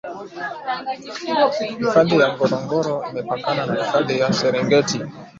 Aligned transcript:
hifadhi 1.79 2.15
ya 2.19 2.27
ngorongor 2.33 3.01
imepakana 3.09 3.65
na 3.65 3.75
hifadhi 3.81 4.19
ya 4.19 4.33
serengeti 4.33 4.99